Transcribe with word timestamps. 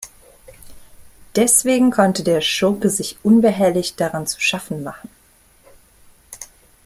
Deswegen 1.35 1.91
konnte 1.91 2.23
der 2.23 2.41
Schurke 2.41 2.89
sich 2.89 3.17
unbehelligt 3.21 3.99
daran 3.99 4.25
zu 4.25 4.41
schaffen 4.41 4.81
machen. 4.81 5.11